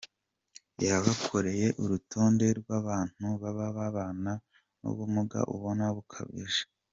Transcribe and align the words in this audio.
com 0.75 0.81
yabakoreye 0.89 1.67
urutonde 1.83 2.47
rw’abantu 2.59 3.25
baba 3.41 3.67
babana 3.77 4.33
n’ubumuga 4.79 5.39
ubona 5.55 5.85
bukabije. 5.97 6.63